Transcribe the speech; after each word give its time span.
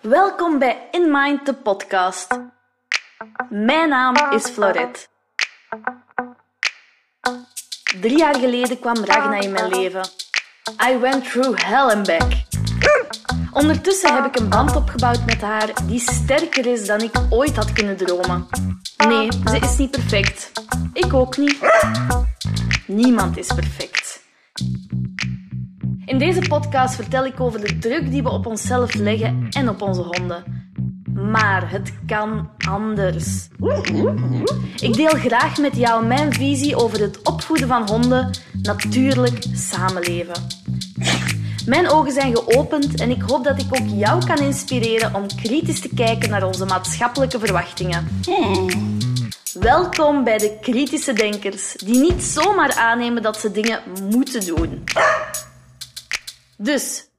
Welkom 0.00 0.58
bij 0.58 0.88
In 0.90 1.10
Mind, 1.10 1.46
de 1.46 1.54
podcast. 1.54 2.40
Mijn 3.48 3.88
naam 3.88 4.32
is 4.32 4.44
Florette. 4.48 5.06
Drie 8.00 8.18
jaar 8.18 8.34
geleden 8.36 8.78
kwam 8.78 9.04
Ragna 9.04 9.40
in 9.40 9.52
mijn 9.52 9.68
leven. 9.68 10.02
I 10.90 10.98
went 10.98 11.30
through 11.30 11.64
hell 11.64 11.94
and 11.94 12.06
back. 12.06 12.32
Ondertussen 13.52 14.14
heb 14.14 14.24
ik 14.24 14.40
een 14.40 14.48
band 14.48 14.76
opgebouwd 14.76 15.24
met 15.26 15.40
haar 15.40 15.86
die 15.86 16.00
sterker 16.00 16.66
is 16.66 16.86
dan 16.86 17.00
ik 17.00 17.20
ooit 17.30 17.56
had 17.56 17.72
kunnen 17.72 17.96
dromen. 17.96 18.46
Nee, 18.96 19.28
ze 19.44 19.58
is 19.60 19.76
niet 19.76 19.90
perfect. 19.90 20.52
Ik 20.92 21.14
ook 21.14 21.36
niet. 21.36 21.58
Niemand 22.86 23.36
is 23.36 23.46
perfect. 23.46 24.26
In 26.08 26.18
deze 26.18 26.40
podcast 26.48 26.94
vertel 26.94 27.24
ik 27.24 27.40
over 27.40 27.60
de 27.60 27.78
druk 27.78 28.10
die 28.10 28.22
we 28.22 28.30
op 28.30 28.46
onszelf 28.46 28.94
leggen 28.94 29.46
en 29.50 29.68
op 29.68 29.82
onze 29.82 30.02
honden. 30.02 30.44
Maar 31.14 31.70
het 31.70 31.92
kan 32.06 32.50
anders. 32.68 33.48
Ik 34.80 34.94
deel 34.94 35.10
graag 35.10 35.58
met 35.58 35.76
jou 35.76 36.06
mijn 36.06 36.32
visie 36.32 36.76
over 36.76 37.00
het 37.00 37.22
opvoeden 37.22 37.68
van 37.68 37.88
honden, 37.88 38.30
natuurlijk 38.62 39.44
samenleven. 39.52 40.34
Mijn 41.66 41.90
ogen 41.90 42.12
zijn 42.12 42.36
geopend 42.36 43.00
en 43.00 43.10
ik 43.10 43.22
hoop 43.22 43.44
dat 43.44 43.60
ik 43.60 43.80
ook 43.80 43.88
jou 43.94 44.24
kan 44.26 44.38
inspireren 44.38 45.14
om 45.14 45.26
kritisch 45.42 45.80
te 45.80 45.90
kijken 45.94 46.30
naar 46.30 46.46
onze 46.46 46.64
maatschappelijke 46.64 47.38
verwachtingen. 47.38 48.08
Welkom 49.52 50.24
bij 50.24 50.38
de 50.38 50.58
kritische 50.60 51.12
denkers, 51.12 51.72
die 51.72 51.98
niet 51.98 52.22
zomaar 52.22 52.74
aannemen 52.74 53.22
dat 53.22 53.36
ze 53.36 53.50
dingen 53.50 53.80
moeten 54.10 54.46
doen. 54.46 54.84
Dus, 56.60 57.10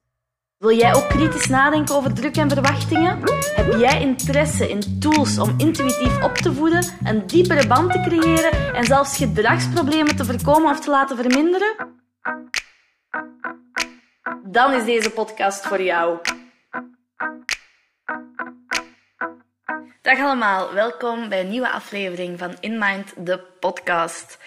wil 0.58 0.76
jij 0.76 0.94
ook 0.94 1.08
kritisch 1.08 1.46
nadenken 1.46 1.94
over 1.94 2.14
druk 2.14 2.36
en 2.36 2.48
verwachtingen? 2.48 3.22
Heb 3.54 3.72
jij 3.78 4.00
interesse 4.00 4.68
in 4.68 5.00
tools 5.00 5.38
om 5.38 5.54
intuïtief 5.56 6.22
op 6.22 6.34
te 6.34 6.52
voeden, 6.52 6.84
een 7.04 7.26
diepere 7.26 7.66
band 7.66 7.92
te 7.92 8.00
creëren 8.00 8.74
en 8.74 8.84
zelfs 8.84 9.16
gedragsproblemen 9.16 10.16
te 10.16 10.24
voorkomen 10.24 10.70
of 10.70 10.80
te 10.80 10.90
laten 10.90 11.16
verminderen? 11.16 11.76
Dan 14.42 14.72
is 14.72 14.84
deze 14.84 15.10
podcast 15.10 15.66
voor 15.66 15.82
jou. 15.82 16.18
Dag 20.02 20.18
allemaal, 20.18 20.72
welkom 20.72 21.28
bij 21.28 21.40
een 21.40 21.50
nieuwe 21.50 21.70
aflevering 21.70 22.38
van 22.38 22.56
In 22.60 22.78
Mind, 22.78 23.26
de 23.26 23.38
podcast. 23.60 24.38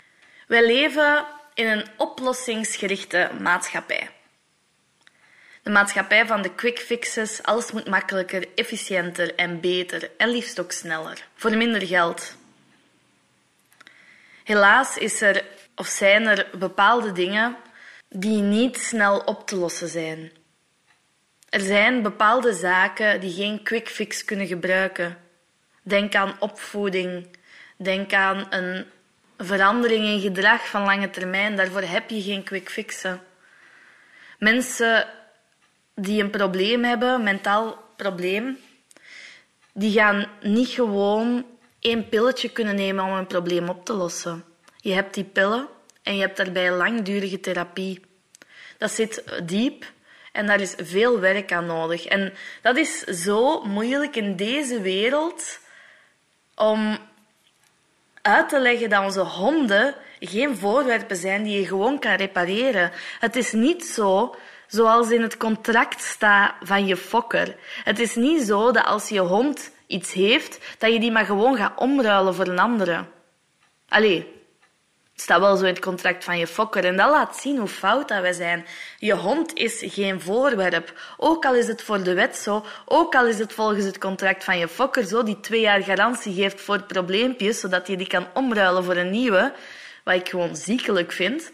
Wij 0.47 0.65
leven 0.65 1.25
in 1.53 1.67
een 1.67 1.85
oplossingsgerichte 1.97 3.29
maatschappij. 3.39 4.12
De 5.63 5.69
maatschappij 5.69 6.25
van 6.25 6.41
de 6.41 6.55
quick 6.55 6.79
fixes, 6.79 7.43
alles 7.43 7.71
moet 7.71 7.87
makkelijker, 7.87 8.47
efficiënter 8.55 9.35
en 9.35 9.59
beter 9.59 10.11
en 10.17 10.29
liefst 10.29 10.59
ook 10.59 10.71
sneller, 10.71 11.27
voor 11.35 11.57
minder 11.57 11.87
geld. 11.87 12.35
Helaas 14.43 14.97
is 14.97 15.21
er 15.21 15.45
of 15.75 15.87
zijn 15.87 16.27
er 16.27 16.47
bepaalde 16.57 17.11
dingen 17.11 17.55
die 18.09 18.41
niet 18.41 18.77
snel 18.77 19.19
op 19.19 19.47
te 19.47 19.55
lossen 19.55 19.87
zijn. 19.87 20.31
Er 21.49 21.59
zijn 21.59 22.01
bepaalde 22.01 22.53
zaken 22.53 23.19
die 23.19 23.33
geen 23.33 23.63
quick 23.63 23.89
fix 23.89 24.25
kunnen 24.25 24.47
gebruiken. 24.47 25.17
Denk 25.81 26.15
aan 26.15 26.35
opvoeding, 26.39 27.37
denk 27.77 28.13
aan 28.13 28.47
een 28.49 28.85
verandering 29.37 30.05
in 30.05 30.19
gedrag 30.19 30.67
van 30.67 30.83
lange 30.83 31.09
termijn. 31.09 31.55
Daarvoor 31.55 31.81
heb 31.81 32.09
je 32.09 32.21
geen 32.21 32.43
quick 32.43 32.69
fixen. 32.69 33.21
Mensen 34.39 35.07
die 35.95 36.23
een 36.23 36.29
probleem 36.29 36.83
hebben, 36.83 37.23
mentaal 37.23 37.77
probleem, 37.95 38.57
die 39.73 39.91
gaan 39.91 40.27
niet 40.41 40.67
gewoon 40.67 41.45
één 41.79 42.09
pilletje 42.09 42.49
kunnen 42.49 42.75
nemen 42.75 43.05
om 43.05 43.11
een 43.11 43.27
probleem 43.27 43.69
op 43.69 43.85
te 43.85 43.93
lossen. 43.93 44.43
Je 44.77 44.93
hebt 44.93 45.13
die 45.13 45.23
pillen 45.23 45.67
en 46.03 46.15
je 46.15 46.21
hebt 46.21 46.37
daarbij 46.37 46.71
langdurige 46.71 47.39
therapie. 47.39 48.01
Dat 48.77 48.91
zit 48.91 49.23
diep 49.45 49.85
en 50.31 50.47
daar 50.47 50.61
is 50.61 50.75
veel 50.77 51.19
werk 51.19 51.51
aan 51.51 51.65
nodig. 51.65 52.05
En 52.05 52.33
dat 52.61 52.77
is 52.77 52.99
zo 52.99 53.63
moeilijk 53.63 54.15
in 54.15 54.35
deze 54.35 54.81
wereld 54.81 55.59
om 56.55 56.97
uit 58.21 58.49
te 58.49 58.59
leggen 58.59 58.89
dat 58.89 59.03
onze 59.03 59.21
honden 59.21 59.95
geen 60.19 60.57
voorwerpen 60.57 61.15
zijn 61.15 61.43
die 61.43 61.59
je 61.59 61.67
gewoon 61.67 61.99
kan 61.99 62.15
repareren. 62.15 62.91
Het 63.19 63.35
is 63.35 63.51
niet 63.51 63.85
zo 63.85 64.35
zoals 64.73 65.09
in 65.09 65.21
het 65.21 65.37
contract 65.37 66.01
staat 66.01 66.53
van 66.61 66.85
je 66.85 66.97
fokker. 66.97 67.55
Het 67.83 67.99
is 67.99 68.15
niet 68.15 68.41
zo 68.41 68.71
dat 68.71 68.85
als 68.85 69.09
je 69.09 69.19
hond 69.19 69.71
iets 69.87 70.13
heeft, 70.13 70.59
dat 70.77 70.93
je 70.93 70.99
die 70.99 71.11
maar 71.11 71.25
gewoon 71.25 71.55
gaat 71.55 71.79
omruilen 71.79 72.35
voor 72.35 72.47
een 72.47 72.59
andere. 72.59 73.05
Allee, 73.87 74.17
het 75.11 75.21
staat 75.21 75.39
wel 75.39 75.55
zo 75.55 75.63
in 75.65 75.73
het 75.73 75.83
contract 75.83 76.23
van 76.23 76.37
je 76.37 76.47
fokker 76.47 76.85
en 76.85 76.97
dat 76.97 77.09
laat 77.09 77.37
zien 77.37 77.57
hoe 77.57 77.67
fout 77.67 78.07
dat 78.07 78.21
wij 78.21 78.33
zijn. 78.33 78.65
Je 78.97 79.13
hond 79.13 79.53
is 79.53 79.83
geen 79.85 80.21
voorwerp. 80.21 80.99
Ook 81.17 81.45
al 81.45 81.55
is 81.55 81.67
het 81.67 81.81
voor 81.81 82.03
de 82.03 82.13
wet 82.13 82.37
zo, 82.37 82.65
ook 82.85 83.15
al 83.15 83.25
is 83.25 83.39
het 83.39 83.53
volgens 83.53 83.85
het 83.85 83.97
contract 83.97 84.43
van 84.43 84.57
je 84.57 84.67
fokker 84.67 85.03
zo, 85.03 85.23
die 85.23 85.39
twee 85.39 85.61
jaar 85.61 85.83
garantie 85.83 86.33
geeft 86.33 86.61
voor 86.61 86.83
probleempjes, 86.83 87.59
zodat 87.59 87.87
je 87.87 87.97
die 87.97 88.07
kan 88.07 88.27
omruilen 88.33 88.83
voor 88.83 88.95
een 88.95 89.11
nieuwe, 89.11 89.53
wat 90.03 90.15
ik 90.15 90.29
gewoon 90.29 90.55
ziekelijk 90.55 91.11
vind. 91.11 91.51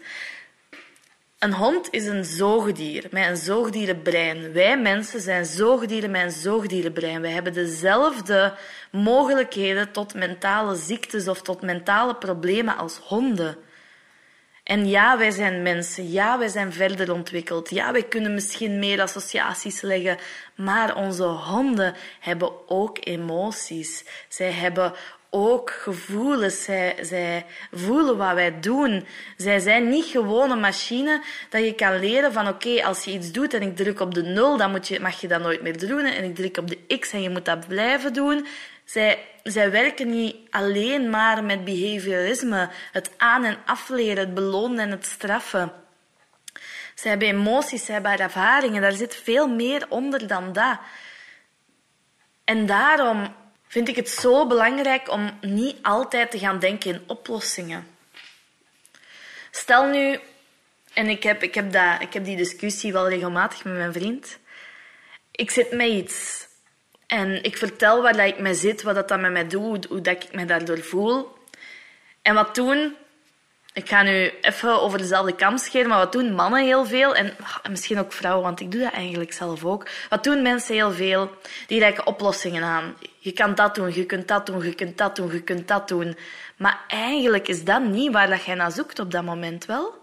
Een 1.40 1.54
hond 1.54 1.88
is 1.90 2.06
een 2.06 2.24
zoogdier 2.24 3.06
met 3.10 3.28
een 3.28 3.36
zoogdierenbrein. 3.36 4.52
Wij 4.52 4.78
mensen 4.78 5.20
zijn 5.20 5.44
zoogdieren 5.44 6.10
met 6.10 6.22
een 6.22 6.30
zoogdierenbrein. 6.30 7.20
Wij 7.20 7.30
hebben 7.30 7.52
dezelfde 7.52 8.54
mogelijkheden 8.90 9.92
tot 9.92 10.14
mentale 10.14 10.74
ziektes 10.74 11.28
of 11.28 11.42
tot 11.42 11.62
mentale 11.62 12.14
problemen 12.14 12.76
als 12.76 12.96
honden. 12.96 13.56
En 14.64 14.88
ja, 14.88 15.18
wij 15.18 15.30
zijn 15.30 15.62
mensen. 15.62 16.10
Ja, 16.10 16.38
wij 16.38 16.48
zijn 16.48 16.72
verder 16.72 17.12
ontwikkeld. 17.12 17.70
Ja, 17.70 17.92
wij 17.92 18.02
kunnen 18.02 18.34
misschien 18.34 18.78
meer 18.78 19.00
associaties 19.00 19.80
leggen. 19.80 20.18
Maar 20.54 20.96
onze 20.96 21.24
honden 21.24 21.94
hebben 22.20 22.68
ook 22.68 22.98
emoties. 23.00 24.04
Zij 24.28 24.52
hebben 24.52 24.92
ook 25.30 25.70
gevoelens. 25.70 26.64
Zij, 26.64 26.96
zij 27.00 27.46
voelen 27.72 28.16
wat 28.16 28.34
wij 28.34 28.60
doen. 28.60 29.06
Zij 29.36 29.58
zijn 29.58 29.88
niet 29.88 30.04
gewoon 30.04 30.50
een 30.50 30.60
machine 30.60 31.22
dat 31.48 31.64
je 31.64 31.74
kan 31.74 31.98
leren 31.98 32.32
van 32.32 32.48
oké, 32.48 32.84
als 32.84 33.04
je 33.04 33.12
iets 33.12 33.32
doet 33.32 33.54
en 33.54 33.62
ik 33.62 33.76
druk 33.76 34.00
op 34.00 34.14
de 34.14 34.22
nul, 34.22 34.56
dan 34.56 34.70
moet 34.70 34.88
je, 34.88 35.00
mag 35.00 35.20
je 35.20 35.28
dat 35.28 35.42
nooit 35.42 35.62
meer 35.62 35.78
doen. 35.78 36.04
En 36.04 36.24
ik 36.24 36.34
druk 36.34 36.56
op 36.56 36.68
de 36.68 36.98
x 36.98 37.12
en 37.12 37.22
je 37.22 37.30
moet 37.30 37.44
dat 37.44 37.68
blijven 37.68 38.12
doen. 38.12 38.46
Zij, 38.84 39.18
zij 39.42 39.70
werken 39.70 40.10
niet 40.10 40.36
alleen 40.50 41.10
maar 41.10 41.44
met 41.44 41.64
behaviorisme, 41.64 42.68
het 42.92 43.10
aan- 43.16 43.44
en 43.44 43.58
afleren, 43.66 44.24
het 44.24 44.34
belonen 44.34 44.78
en 44.78 44.90
het 44.90 45.06
straffen. 45.06 45.72
Ze 46.94 47.08
hebben 47.08 47.28
emoties, 47.28 47.84
ze 47.84 47.92
hebben 47.92 48.18
ervaringen, 48.18 48.82
daar 48.82 48.92
zit 48.92 49.14
veel 49.14 49.48
meer 49.48 49.86
onder 49.88 50.26
dan 50.26 50.52
dat. 50.52 50.78
En 52.44 52.66
daarom 52.66 53.34
vind 53.70 53.88
ik 53.88 53.96
het 53.96 54.08
zo 54.08 54.46
belangrijk 54.46 55.10
om 55.10 55.38
niet 55.40 55.76
altijd 55.82 56.30
te 56.30 56.38
gaan 56.38 56.58
denken 56.58 56.90
in 56.90 57.02
oplossingen. 57.06 57.86
Stel 59.50 59.86
nu, 59.86 60.18
en 60.92 61.08
ik 61.08 61.22
heb, 61.22 61.42
ik 61.42 61.54
heb, 61.54 61.72
dat, 61.72 62.00
ik 62.00 62.12
heb 62.12 62.24
die 62.24 62.36
discussie 62.36 62.92
wel 62.92 63.08
regelmatig 63.08 63.64
met 63.64 63.74
mijn 63.74 63.92
vriend. 63.92 64.38
Ik 65.30 65.50
zit 65.50 65.72
met 65.72 65.86
iets 65.86 66.46
en 67.06 67.42
ik 67.42 67.56
vertel 67.56 68.02
waar 68.02 68.16
dat 68.16 68.26
ik 68.26 68.38
mee 68.38 68.54
zit, 68.54 68.82
wat 68.82 69.08
dat 69.08 69.20
met 69.20 69.32
mij 69.32 69.46
doet, 69.46 69.84
hoe 69.84 70.00
dat 70.00 70.22
ik 70.22 70.32
me 70.32 70.44
daardoor 70.44 70.82
voel. 70.82 71.32
En 72.22 72.34
wat 72.34 72.54
doen 72.54 72.96
ik 73.72 73.88
ga 73.88 74.02
nu 74.02 74.32
even 74.40 74.82
over 74.82 74.98
dezelfde 74.98 75.34
kam 75.34 75.58
scheren, 75.58 75.88
maar 75.88 75.98
wat 75.98 76.12
doen 76.12 76.34
mannen 76.34 76.64
heel 76.64 76.84
veel, 76.84 77.14
en 77.14 77.36
misschien 77.70 77.98
ook 77.98 78.12
vrouwen, 78.12 78.42
want 78.44 78.60
ik 78.60 78.72
doe 78.72 78.80
dat 78.80 78.92
eigenlijk 78.92 79.32
zelf 79.32 79.64
ook. 79.64 79.88
Wat 80.08 80.24
doen 80.24 80.42
mensen 80.42 80.74
heel 80.74 80.92
veel? 80.92 81.30
Die 81.66 81.78
reiken 81.78 82.06
oplossingen 82.06 82.62
aan. 82.62 82.96
Je 83.18 83.32
kan 83.32 83.54
dat 83.54 83.74
doen, 83.74 83.94
je 83.94 84.06
kunt 84.06 84.28
dat 84.28 84.46
doen, 84.46 84.64
je 84.64 84.74
kunt 84.74 84.98
dat 84.98 85.16
doen, 85.16 85.32
je 85.32 85.42
kunt 85.42 85.68
dat 85.68 85.88
doen. 85.88 86.16
Maar 86.56 86.80
eigenlijk 86.88 87.48
is 87.48 87.64
dat 87.64 87.82
niet 87.82 88.12
waar 88.12 88.28
dat 88.28 88.44
jij 88.44 88.54
naar 88.54 88.72
zoekt 88.72 88.98
op 88.98 89.10
dat 89.10 89.24
moment 89.24 89.64
wel. 89.64 89.98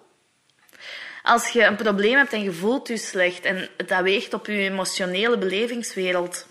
Als 1.24 1.50
je 1.50 1.63
een 1.63 1.75
probleem 1.75 2.15
hebt 2.15 2.33
en 2.33 2.44
je 2.44 2.51
voelt 2.51 2.88
je 2.88 2.97
slecht 2.97 3.45
en 3.45 3.69
dat 3.86 4.01
weegt 4.01 4.33
op 4.33 4.45
je 4.45 4.53
emotionele 4.53 5.38
belevingswereld, 5.38 6.47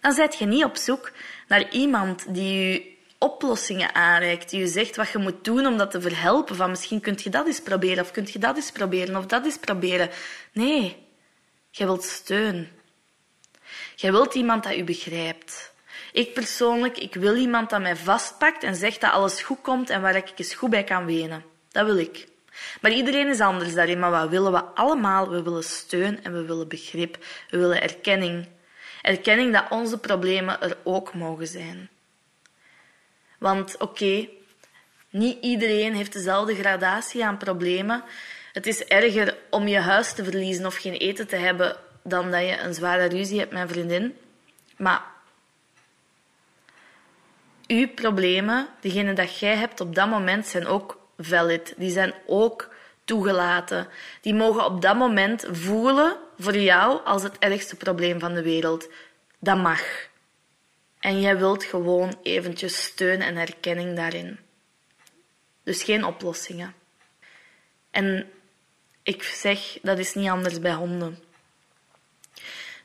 dan 0.00 0.12
zet 0.12 0.38
je 0.38 0.46
niet 0.46 0.64
op 0.64 0.76
zoek 0.76 1.10
naar 1.48 1.70
iemand 1.70 2.34
die 2.34 2.70
je 2.70 2.91
oplossingen 3.22 3.94
aanreikt, 3.94 4.50
die 4.50 4.60
je 4.60 4.66
zegt 4.66 4.96
wat 4.96 5.08
je 5.08 5.18
moet 5.18 5.44
doen 5.44 5.66
om 5.66 5.76
dat 5.76 5.90
te 5.90 6.00
verhelpen. 6.00 6.56
Van 6.56 6.70
misschien 6.70 7.00
kun 7.00 7.18
je 7.22 7.30
dat 7.30 7.46
eens 7.46 7.62
proberen, 7.62 8.04
of 8.04 8.10
kun 8.10 8.28
je 8.32 8.38
dat 8.38 8.56
eens 8.56 8.72
proberen, 8.72 9.16
of 9.16 9.26
dat 9.26 9.44
eens 9.44 9.58
proberen. 9.58 10.10
Nee, 10.52 11.06
jij 11.70 11.86
wilt 11.86 12.04
steun. 12.04 12.68
Jij 13.94 14.12
wilt 14.12 14.34
iemand 14.34 14.62
dat 14.62 14.76
u 14.76 14.84
begrijpt. 14.84 15.72
Ik 16.12 16.34
persoonlijk, 16.34 16.98
ik 16.98 17.14
wil 17.14 17.36
iemand 17.36 17.70
dat 17.70 17.80
mij 17.80 17.96
vastpakt 17.96 18.62
en 18.62 18.74
zegt 18.74 19.00
dat 19.00 19.12
alles 19.12 19.42
goed 19.42 19.60
komt 19.60 19.90
en 19.90 20.00
waar 20.00 20.16
ik 20.16 20.32
eens 20.36 20.54
goed 20.54 20.70
bij 20.70 20.84
kan 20.84 21.04
wenen. 21.04 21.44
Dat 21.68 21.86
wil 21.86 21.96
ik. 21.96 22.28
Maar 22.80 22.90
iedereen 22.90 23.28
is 23.28 23.40
anders 23.40 23.74
daarin. 23.74 23.98
Maar 23.98 24.10
wat 24.10 24.28
willen 24.28 24.52
we 24.52 24.64
allemaal? 24.64 25.30
We 25.30 25.42
willen 25.42 25.64
steun 25.64 26.24
en 26.24 26.32
we 26.32 26.44
willen 26.44 26.68
begrip. 26.68 27.18
We 27.50 27.58
willen 27.58 27.82
erkenning. 27.82 28.48
Erkenning 29.02 29.52
dat 29.52 29.70
onze 29.70 29.98
problemen 29.98 30.60
er 30.60 30.76
ook 30.84 31.14
mogen 31.14 31.46
zijn. 31.46 31.90
Want 33.42 33.76
oké, 33.78 34.28
niet 35.10 35.38
iedereen 35.40 35.94
heeft 35.94 36.12
dezelfde 36.12 36.54
gradatie 36.54 37.24
aan 37.24 37.36
problemen. 37.36 38.04
Het 38.52 38.66
is 38.66 38.84
erger 38.84 39.36
om 39.50 39.68
je 39.68 39.78
huis 39.78 40.12
te 40.12 40.24
verliezen 40.24 40.66
of 40.66 40.76
geen 40.76 40.92
eten 40.92 41.26
te 41.26 41.36
hebben 41.36 41.76
dan 42.02 42.30
dat 42.30 42.40
je 42.40 42.58
een 42.58 42.74
zware 42.74 43.04
ruzie 43.04 43.38
hebt 43.38 43.52
met 43.52 43.62
een 43.62 43.68
vriendin. 43.68 44.16
Maar 44.76 45.02
uw 47.66 47.88
problemen, 47.88 48.68
degene 48.80 49.12
dat 49.12 49.38
jij 49.38 49.56
hebt 49.56 49.80
op 49.80 49.94
dat 49.94 50.08
moment, 50.08 50.46
zijn 50.46 50.66
ook 50.66 51.00
valid. 51.18 51.74
Die 51.76 51.90
zijn 51.90 52.14
ook 52.26 52.68
toegelaten. 53.04 53.88
Die 54.20 54.34
mogen 54.34 54.64
op 54.64 54.82
dat 54.82 54.96
moment 54.96 55.46
voelen 55.50 56.16
voor 56.38 56.56
jou 56.56 57.04
als 57.04 57.22
het 57.22 57.38
ergste 57.38 57.76
probleem 57.76 58.20
van 58.20 58.34
de 58.34 58.42
wereld. 58.42 58.88
Dat 59.38 59.56
mag. 59.56 60.10
En 61.02 61.20
jij 61.20 61.38
wilt 61.38 61.64
gewoon 61.64 62.18
eventjes 62.22 62.82
steun 62.82 63.20
en 63.20 63.36
erkenning 63.36 63.96
daarin. 63.96 64.38
Dus 65.62 65.82
geen 65.82 66.04
oplossingen. 66.04 66.74
En 67.90 68.30
ik 69.02 69.22
zeg, 69.22 69.78
dat 69.82 69.98
is 69.98 70.14
niet 70.14 70.28
anders 70.28 70.60
bij 70.60 70.72
honden. 70.72 71.18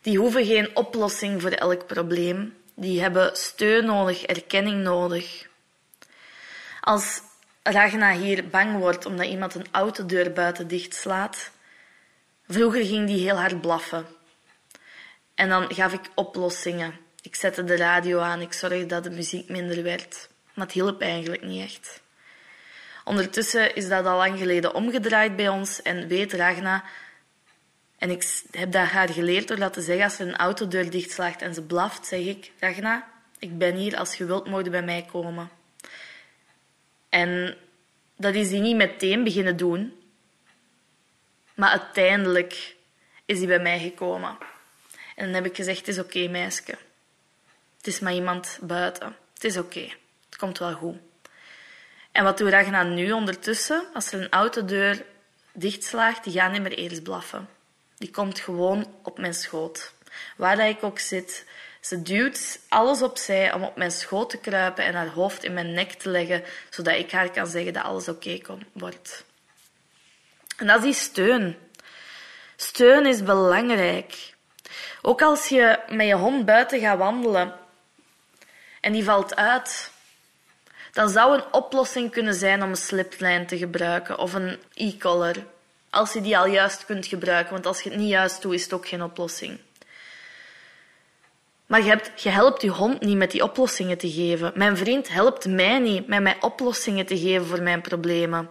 Die 0.02 0.18
hoeven 0.18 0.46
geen 0.46 0.76
oplossing 0.76 1.42
voor 1.42 1.52
elk 1.52 1.88
probleem. 1.88 2.58
Die 2.74 3.02
hebben 3.02 3.36
steun 3.36 3.86
nodig, 3.86 4.24
erkenning 4.24 4.84
nodig. 4.84 5.48
Als 6.82 7.22
Ragna 7.64 8.14
hier 8.14 8.48
bang 8.48 8.78
wordt 8.78 9.06
omdat 9.06 9.26
iemand 9.26 9.56
een 9.56 9.68
autodeur 9.72 10.34
buiten 10.34 10.68
dicht 10.68 10.94
slaat, 10.94 11.52
vroeger 12.48 12.86
ging 12.86 13.08
die 13.08 13.20
heel 13.20 13.38
hard 13.40 13.62
blaffen. 13.62 14.06
En 15.36 15.50
dan 15.50 15.74
gaf 15.74 15.94
ik 15.94 16.10
oplossingen. 16.16 17.06
Ik 17.28 17.36
zette 17.36 17.64
de 17.64 17.76
radio 17.76 18.20
aan, 18.20 18.42
ik 18.42 18.54
zorgde 18.54 18.86
dat 18.86 19.04
de 19.04 19.10
muziek 19.10 19.50
minder 19.50 19.84
werd. 19.84 20.30
Maar 20.54 20.66
het 20.66 20.74
hielp 20.74 21.02
eigenlijk 21.02 21.44
niet 21.44 21.64
echt. 21.64 22.02
Ondertussen 23.04 23.76
is 23.76 23.88
dat 23.88 24.06
al 24.06 24.18
lang 24.18 24.38
geleden 24.38 24.74
omgedraaid 24.74 25.36
bij 25.36 25.50
ons 25.50 25.82
en 25.82 26.08
weet 26.08 26.34
Ragna 26.34 26.84
en 27.98 28.10
ik 28.10 28.42
heb 28.52 28.72
dat 28.72 28.88
haar 28.88 29.10
geleerd 29.10 29.48
door 29.48 29.58
dat 29.58 29.74
te 29.74 29.82
zeggen 29.82 30.04
als 30.04 30.20
er 30.20 30.28
een 30.28 30.36
autodeur 30.36 30.90
dichtslaagt 30.90 31.42
en 31.42 31.54
ze 31.54 31.62
blaft, 31.62 32.06
zeg 32.06 32.20
ik, 32.20 32.52
Ragna, 32.60 33.12
ik 33.40 33.58
ben 33.58 33.76
hier, 33.76 33.98
als 33.98 34.16
je 34.16 34.26
wilt, 34.26 34.48
mogen 34.50 34.72
bij 34.72 34.84
mij 34.84 35.06
komen. 35.12 35.50
En 37.10 37.58
dat 38.16 38.36
is 38.36 38.50
hij 38.50 38.60
niet 38.60 38.76
meteen 38.76 39.24
beginnen 39.24 39.58
doen, 39.58 39.94
maar 41.54 41.70
uiteindelijk 41.70 42.76
is 43.26 43.38
hij 43.38 43.48
bij 43.48 43.60
mij 43.60 43.80
gekomen. 43.80 44.38
En 45.16 45.26
dan 45.26 45.34
heb 45.34 45.46
ik 45.46 45.56
gezegd, 45.56 45.78
het 45.78 45.88
is 45.88 46.00
oké, 46.00 46.28
meisje. 46.28 46.78
Het 47.88 47.96
is 47.96 48.02
maar 48.02 48.14
iemand 48.14 48.60
buiten. 48.62 49.16
Het 49.34 49.44
is 49.44 49.58
oké. 49.58 49.90
Het 50.26 50.38
komt 50.38 50.58
wel 50.58 50.74
goed. 50.74 50.98
En 52.12 52.24
wat 52.24 52.38
doet 52.38 52.50
Ragna 52.50 52.84
nu 52.84 53.12
ondertussen? 53.12 53.86
Als 53.94 54.12
er 54.12 54.22
een 54.22 54.30
autodeur 54.30 55.06
dichtslaagt, 55.54 56.24
die 56.24 56.34
gaat 56.34 56.52
niet 56.52 56.62
meer 56.62 56.78
eerst 56.78 57.04
blaffen. 57.04 57.50
Die 57.98 58.12
komt 58.12 58.40
gewoon 58.40 58.94
op 59.04 59.18
mijn 59.18 59.34
schoot. 59.34 59.94
Waar 60.38 60.56
dat 60.56 60.68
ik 60.68 60.84
ook 60.84 61.00
zit. 61.00 61.46
Ze 61.82 62.02
duwt 62.02 62.60
alles 62.68 63.02
opzij 63.02 63.54
om 63.54 63.64
op 63.64 63.76
mijn 63.76 63.92
schoot 63.92 64.30
te 64.30 64.38
kruipen 64.38 64.86
en 64.86 64.94
haar 64.94 65.10
hoofd 65.10 65.44
in 65.44 65.54
mijn 65.54 65.74
nek 65.74 65.92
te 65.92 66.10
leggen, 66.10 66.44
zodat 66.70 66.96
ik 66.96 67.12
haar 67.12 67.32
kan 67.32 67.48
zeggen 67.48 67.74
dat 67.74 67.84
alles 67.84 68.08
oké 68.08 68.30
okay 68.40 68.58
wordt. 68.72 69.26
En 70.58 70.68
dat 70.68 70.78
is 70.78 70.84
die 70.84 70.94
steun. 70.94 71.58
Steun 72.56 73.06
is 73.06 73.24
belangrijk. 73.24 74.34
Ook 75.02 75.22
als 75.22 75.48
je 75.48 75.80
met 75.90 76.08
je 76.08 76.16
hond 76.16 76.46
buiten 76.46 76.80
gaat 76.80 76.98
wandelen 76.98 77.66
en 78.82 78.92
die 78.92 79.04
valt 79.04 79.36
uit, 79.36 79.92
dan 80.94 81.10
zou 81.10 81.36
een 81.36 81.54
oplossing 81.54 82.12
kunnen 82.12 82.34
zijn 82.34 82.64
om 82.64 82.70
een 82.70 82.76
sliplijn 82.76 83.48
te 83.48 83.58
gebruiken 83.58 84.18
of 84.18 84.34
een 84.34 84.60
e-collar 84.74 85.36
als 85.90 86.14
je 86.14 86.22
die 86.22 86.38
al 86.38 86.48
juist 86.48 86.86
kunt 86.86 87.06
gebruiken. 87.06 87.54
Want 87.54 87.66
als 87.66 87.82
je 87.82 87.90
het 87.90 88.00
niet 88.00 88.10
juist 88.10 88.42
doet, 88.42 88.54
is 88.54 88.64
het 88.64 88.74
ook 88.74 88.88
geen 88.88 89.04
oplossing. 89.04 89.60
Maar 91.66 91.84
je, 91.84 91.90
hebt, 91.90 92.22
je 92.22 92.30
helpt 92.30 92.62
je 92.62 92.70
hond 92.70 93.02
niet 93.02 93.18
met 93.18 93.32
die 93.32 93.44
oplossingen 93.44 93.98
te 93.98 94.12
geven. 94.12 94.52
Mijn 94.56 94.78
vriend 94.78 95.10
helpt 95.10 95.46
mij 95.46 95.80
niet 95.80 96.08
met 96.08 96.22
mij 96.22 96.38
oplossingen 96.40 97.06
te 97.06 97.18
geven 97.18 97.46
voor 97.46 97.62
mijn 97.62 97.82
problemen. 97.82 98.50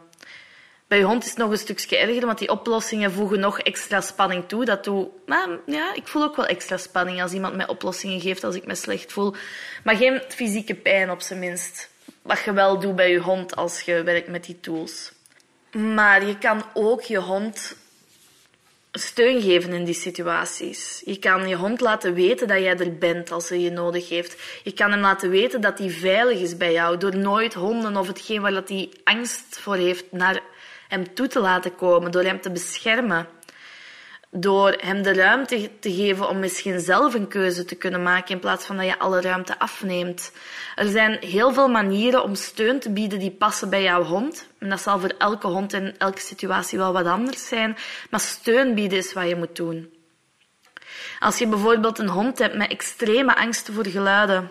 Bij 0.88 0.98
je 0.98 1.04
hond 1.04 1.22
is 1.22 1.28
het 1.28 1.38
nog 1.38 1.50
een 1.50 1.58
stukje 1.58 1.96
erger, 1.96 2.26
want 2.26 2.38
die 2.38 2.50
oplossingen 2.50 3.12
voegen 3.12 3.40
nog 3.40 3.58
extra 3.58 4.00
spanning 4.00 4.48
toe. 4.48 4.64
Dat 4.64 4.84
doe, 4.84 5.08
maar 5.26 5.48
ja, 5.66 5.94
ik 5.94 6.06
voel 6.06 6.22
ook 6.22 6.36
wel 6.36 6.46
extra 6.46 6.76
spanning 6.76 7.22
als 7.22 7.32
iemand 7.32 7.56
mij 7.56 7.68
oplossingen 7.68 8.20
geeft 8.20 8.44
als 8.44 8.54
ik 8.54 8.66
me 8.66 8.74
slecht 8.74 9.12
voel. 9.12 9.34
Maar 9.84 9.96
geen 9.96 10.22
fysieke 10.28 10.74
pijn 10.74 11.10
op 11.10 11.20
zijn 11.20 11.38
minst. 11.38 11.88
Wat 12.22 12.42
je 12.44 12.52
wel 12.52 12.78
doet 12.78 12.96
bij 12.96 13.10
je 13.10 13.20
hond 13.20 13.56
als 13.56 13.80
je 13.80 14.02
werkt 14.02 14.28
met 14.28 14.44
die 14.44 14.60
tools. 14.60 15.12
Maar 15.72 16.26
je 16.26 16.38
kan 16.38 16.64
ook 16.74 17.02
je 17.02 17.18
hond 17.18 17.76
steun 18.92 19.42
geven 19.42 19.72
in 19.72 19.84
die 19.84 19.94
situaties. 19.94 21.02
Je 21.04 21.18
kan 21.18 21.48
je 21.48 21.56
hond 21.56 21.80
laten 21.80 22.14
weten 22.14 22.48
dat 22.48 22.58
jij 22.58 22.78
er 22.78 22.98
bent 22.98 23.30
als 23.30 23.48
hij 23.48 23.60
je 23.60 23.70
nodig 23.70 24.08
heeft. 24.08 24.36
Je 24.62 24.72
kan 24.72 24.90
hem 24.90 25.00
laten 25.00 25.30
weten 25.30 25.60
dat 25.60 25.78
hij 25.78 25.90
veilig 25.90 26.40
is 26.40 26.56
bij 26.56 26.72
jou, 26.72 26.96
door 26.96 27.16
nooit 27.16 27.54
honden 27.54 27.96
of 27.96 28.06
hetgeen 28.06 28.40
waar 28.40 28.62
hij 28.66 28.90
angst 29.04 29.58
voor 29.58 29.76
heeft 29.76 30.04
naar 30.10 30.42
hem 30.88 31.14
toe 31.14 31.26
te 31.26 31.40
laten 31.40 31.74
komen, 31.74 32.10
door 32.10 32.22
hem 32.22 32.40
te 32.40 32.50
beschermen 32.50 33.28
door 34.40 34.76
hem 34.80 35.02
de 35.02 35.12
ruimte 35.12 35.70
te 35.80 35.94
geven 35.94 36.28
om 36.28 36.38
misschien 36.38 36.80
zelf 36.80 37.14
een 37.14 37.28
keuze 37.28 37.64
te 37.64 37.74
kunnen 37.74 38.02
maken 38.02 38.34
in 38.34 38.40
plaats 38.40 38.66
van 38.66 38.76
dat 38.76 38.86
je 38.86 38.98
alle 38.98 39.20
ruimte 39.20 39.58
afneemt. 39.58 40.32
Er 40.74 40.88
zijn 40.88 41.18
heel 41.20 41.52
veel 41.52 41.68
manieren 41.68 42.22
om 42.22 42.34
steun 42.34 42.80
te 42.80 42.90
bieden 42.90 43.18
die 43.18 43.30
passen 43.30 43.70
bij 43.70 43.82
jouw 43.82 44.02
hond. 44.02 44.48
En 44.58 44.68
dat 44.68 44.80
zal 44.80 44.98
voor 44.98 45.14
elke 45.18 45.46
hond 45.46 45.72
in 45.72 45.94
elke 45.98 46.20
situatie 46.20 46.78
wel 46.78 46.92
wat 46.92 47.06
anders 47.06 47.48
zijn. 47.48 47.76
Maar 48.10 48.20
steun 48.20 48.74
bieden 48.74 48.98
is 48.98 49.12
wat 49.12 49.28
je 49.28 49.36
moet 49.36 49.56
doen. 49.56 49.94
Als 51.18 51.38
je 51.38 51.46
bijvoorbeeld 51.46 51.98
een 51.98 52.08
hond 52.08 52.38
hebt 52.38 52.56
met 52.56 52.70
extreme 52.70 53.36
angst 53.36 53.70
voor 53.72 53.86
geluiden, 53.86 54.50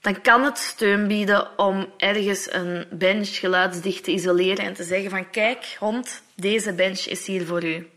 dan 0.00 0.20
kan 0.20 0.44
het 0.44 0.58
steun 0.58 1.06
bieden 1.06 1.58
om 1.58 1.92
ergens 1.96 2.52
een 2.52 2.86
bench 2.90 3.28
geluidsdicht 3.28 4.04
te 4.04 4.10
isoleren 4.10 4.64
en 4.64 4.74
te 4.74 4.84
zeggen 4.84 5.10
van 5.10 5.30
kijk, 5.30 5.76
hond, 5.78 6.22
deze 6.34 6.72
bench 6.72 6.98
is 6.98 7.26
hier 7.26 7.46
voor 7.46 7.64
u. 7.64 7.90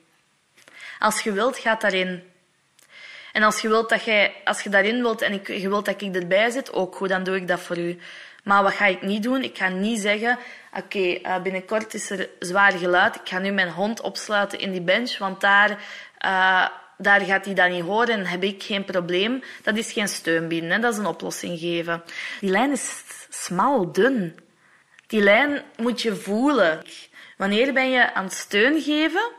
Als 0.99 1.21
je 1.21 1.31
wilt, 1.31 1.57
gaat 1.57 1.81
daarin. 1.81 2.23
En 3.31 3.43
als 3.43 3.61
je, 3.61 3.67
wilt 3.67 3.89
dat 3.89 4.03
jij, 4.03 4.33
als 4.43 4.61
je 4.61 4.69
daarin 4.69 5.01
wilt 5.01 5.21
en 5.21 5.33
ik, 5.33 5.47
je 5.47 5.69
wilt 5.69 5.85
dat 5.85 6.01
ik 6.01 6.15
erbij 6.15 6.49
zit, 6.49 6.73
ook 6.73 6.95
goed, 6.95 7.09
dan 7.09 7.23
doe 7.23 7.35
ik 7.35 7.47
dat 7.47 7.59
voor 7.59 7.77
u. 7.77 7.99
Maar 8.43 8.63
wat 8.63 8.73
ga 8.73 8.85
ik 8.85 9.01
niet 9.01 9.23
doen? 9.23 9.43
Ik 9.43 9.57
ga 9.57 9.67
niet 9.67 9.99
zeggen, 9.99 10.39
oké, 10.73 10.99
uh, 10.99 11.41
binnenkort 11.41 11.93
is 11.93 12.09
er 12.09 12.29
zwaar 12.39 12.71
geluid, 12.71 13.15
ik 13.15 13.29
ga 13.29 13.39
nu 13.39 13.51
mijn 13.51 13.69
hond 13.69 14.01
opsluiten 14.01 14.59
in 14.59 14.71
die 14.71 14.81
bench, 14.81 15.17
want 15.17 15.41
daar... 15.41 15.69
Uh, 16.25 16.67
daar 17.03 17.21
gaat 17.21 17.45
hij 17.45 17.53
dat 17.53 17.69
niet 17.69 17.83
horen 17.83 18.09
en 18.09 18.25
heb 18.25 18.43
ik 18.43 18.63
geen 18.63 18.83
probleem. 18.83 19.43
Dat 19.63 19.77
is 19.77 19.91
geen 19.91 20.07
steun 20.07 20.47
bieden, 20.47 20.69
hè? 20.69 20.79
dat 20.79 20.93
is 20.93 20.99
een 20.99 21.05
oplossing 21.05 21.59
geven. 21.59 22.03
Die 22.39 22.49
lijn 22.49 22.71
is 22.71 23.03
smal, 23.29 23.91
dun. 23.91 24.35
Die 25.07 25.21
lijn 25.21 25.63
moet 25.77 26.01
je 26.01 26.15
voelen. 26.15 26.81
Wanneer 27.37 27.73
ben 27.73 27.89
je 27.89 28.13
aan 28.13 28.23
het 28.23 28.33
steun 28.33 28.81
geven 28.81 29.31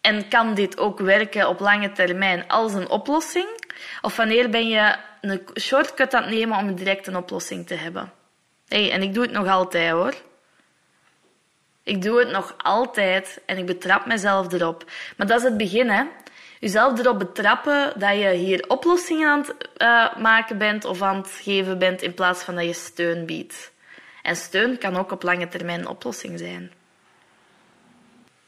en 0.00 0.28
kan 0.28 0.54
dit 0.54 0.78
ook 0.78 0.98
werken 0.98 1.48
op 1.48 1.60
lange 1.60 1.92
termijn 1.92 2.48
als 2.48 2.74
een 2.74 2.88
oplossing? 2.88 3.48
Of 4.00 4.16
wanneer 4.16 4.50
ben 4.50 4.68
je 4.68 4.96
een 5.20 5.40
shortcut 5.60 6.14
aan 6.14 6.22
het 6.22 6.34
nemen 6.34 6.58
om 6.58 6.74
direct 6.74 7.06
een 7.06 7.16
oplossing 7.16 7.66
te 7.66 7.74
hebben? 7.74 8.12
Hey, 8.68 8.90
en 8.92 9.02
ik 9.02 9.14
doe 9.14 9.22
het 9.22 9.32
nog 9.32 9.48
altijd 9.48 9.90
hoor. 9.90 10.14
Ik 11.88 12.02
doe 12.02 12.18
het 12.18 12.30
nog 12.30 12.54
altijd 12.56 13.40
en 13.46 13.58
ik 13.58 13.66
betrap 13.66 14.06
mezelf 14.06 14.52
erop. 14.52 14.84
Maar 15.16 15.26
dat 15.26 15.38
is 15.38 15.44
het 15.44 15.56
begin, 15.56 15.88
hè? 15.88 16.04
jezelf 16.58 16.98
erop 16.98 17.18
betrappen 17.18 17.92
dat 17.96 18.16
je 18.18 18.30
hier 18.30 18.64
oplossingen 18.68 19.28
aan 19.28 19.38
het 19.38 19.68
uh, 19.78 20.16
maken 20.16 20.58
bent 20.58 20.84
of 20.84 21.02
aan 21.02 21.16
het 21.16 21.30
geven 21.30 21.78
bent 21.78 22.02
in 22.02 22.14
plaats 22.14 22.42
van 22.42 22.54
dat 22.54 22.64
je 22.64 22.72
steun 22.72 23.26
biedt. 23.26 23.72
En 24.22 24.36
steun 24.36 24.78
kan 24.78 24.96
ook 24.96 25.12
op 25.12 25.22
lange 25.22 25.48
termijn 25.48 25.80
een 25.80 25.88
oplossing 25.88 26.38
zijn. 26.38 26.72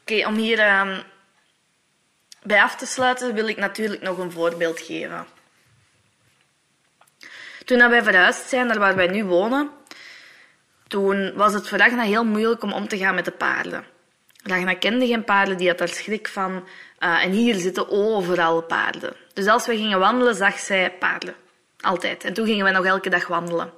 Oké, 0.01 0.27
om 0.27 0.35
hier 0.35 0.59
uh, 0.59 0.97
bij 2.43 2.61
af 2.61 2.75
te 2.75 2.85
sluiten 2.85 3.33
wil 3.33 3.47
ik 3.47 3.57
natuurlijk 3.57 4.01
nog 4.01 4.17
een 4.17 4.31
voorbeeld 4.31 4.79
geven. 4.79 5.25
Toen 7.65 7.89
wij 7.89 8.03
verhuisd 8.03 8.49
zijn 8.49 8.67
naar 8.67 8.79
waar 8.79 8.95
wij 8.95 9.07
nu 9.07 9.23
wonen, 9.23 9.69
toen 10.91 11.33
was 11.35 11.53
het 11.53 11.67
voor 11.67 11.77
Ragna 11.77 12.03
heel 12.03 12.25
moeilijk 12.25 12.63
om 12.63 12.73
om 12.73 12.87
te 12.87 12.97
gaan 12.97 13.15
met 13.15 13.25
de 13.25 13.31
paarden. 13.31 13.83
Ragna 14.43 14.73
kende 14.73 15.07
geen 15.07 15.23
paarden, 15.23 15.57
die 15.57 15.67
had 15.67 15.77
daar 15.77 15.87
schrik 15.87 16.27
van. 16.27 16.51
Uh, 16.99 17.23
en 17.23 17.31
hier 17.31 17.55
zitten 17.55 17.89
overal 17.89 18.61
paarden. 18.61 19.15
Dus 19.33 19.47
als 19.47 19.67
we 19.67 19.75
gingen 19.75 19.99
wandelen, 19.99 20.35
zag 20.35 20.59
zij 20.59 20.91
paarden. 20.99 21.35
Altijd. 21.79 22.23
En 22.23 22.33
toen 22.33 22.45
gingen 22.45 22.65
we 22.65 22.71
nog 22.71 22.85
elke 22.85 23.09
dag 23.09 23.27
wandelen. 23.27 23.71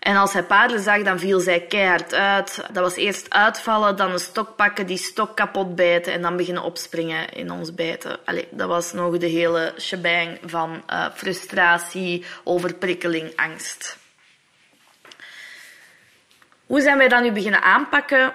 En 0.00 0.16
als 0.16 0.32
hij 0.32 0.42
paarden 0.42 0.80
zag, 0.80 1.02
dan 1.02 1.18
viel 1.18 1.40
zij 1.40 1.60
keihard 1.60 2.14
uit. 2.14 2.56
Dat 2.72 2.82
was 2.82 2.96
eerst 2.96 3.30
uitvallen, 3.30 3.96
dan 3.96 4.10
een 4.10 4.18
stok 4.18 4.56
pakken, 4.56 4.86
die 4.86 4.98
stok 4.98 5.36
kapot 5.36 5.74
bijten 5.74 6.12
en 6.12 6.22
dan 6.22 6.36
beginnen 6.36 6.62
opspringen 6.62 7.28
in 7.28 7.50
ons 7.50 7.74
bijten. 7.74 8.18
Allee, 8.24 8.48
dat 8.50 8.68
was 8.68 8.92
nog 8.92 9.18
de 9.18 9.26
hele 9.26 9.74
shebang 9.78 10.38
van 10.44 10.82
uh, 10.90 11.06
frustratie, 11.14 12.24
overprikkeling, 12.44 13.36
angst. 13.36 14.04
Hoe 16.66 16.80
zijn 16.80 16.98
wij 16.98 17.08
dat 17.08 17.22
nu 17.22 17.32
beginnen 17.32 17.62
aanpakken? 17.62 18.34